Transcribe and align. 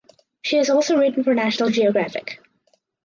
She 0.41 0.55
has 0.55 0.71
also 0.71 0.97
written 0.97 1.23
for 1.23 1.35
National 1.35 1.69
Geographic. 1.69 2.39